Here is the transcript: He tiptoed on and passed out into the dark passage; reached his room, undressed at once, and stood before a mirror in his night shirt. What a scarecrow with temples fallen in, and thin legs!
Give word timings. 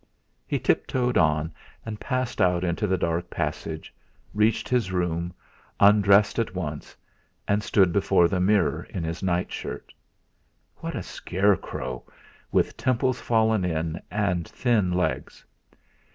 He 0.47 0.57
tiptoed 0.57 1.15
on 1.15 1.53
and 1.85 1.99
passed 1.99 2.41
out 2.41 2.63
into 2.63 2.87
the 2.87 2.97
dark 2.97 3.29
passage; 3.29 3.93
reached 4.33 4.67
his 4.67 4.91
room, 4.91 5.31
undressed 5.79 6.39
at 6.39 6.55
once, 6.55 6.97
and 7.47 7.61
stood 7.61 7.93
before 7.93 8.25
a 8.25 8.39
mirror 8.39 8.83
in 8.89 9.03
his 9.03 9.21
night 9.21 9.51
shirt. 9.51 9.93
What 10.77 10.95
a 10.95 11.03
scarecrow 11.03 12.03
with 12.51 12.77
temples 12.77 13.21
fallen 13.21 13.63
in, 13.63 14.01
and 14.09 14.47
thin 14.47 14.91
legs! 14.91 15.45